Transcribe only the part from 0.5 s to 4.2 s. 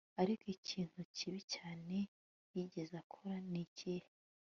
ikintu kibi cyane yigeze akora nikihe